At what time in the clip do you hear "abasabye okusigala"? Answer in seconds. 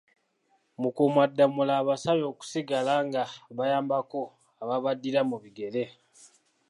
1.81-2.93